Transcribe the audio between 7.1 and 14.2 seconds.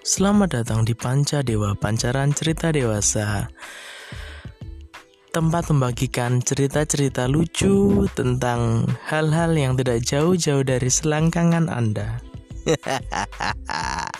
lucu tentang hal-hal yang tidak jauh-jauh dari selangkangan Anda. Hahaha.